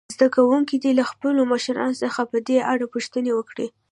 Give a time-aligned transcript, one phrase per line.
[0.15, 3.67] زده کوونکي دې له خپلو مشرانو څخه په دې اړه پوښتنې وکړي.